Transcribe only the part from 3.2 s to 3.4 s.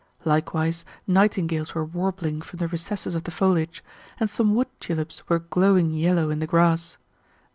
the